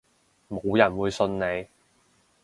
[0.49, 1.67] 冇人會信你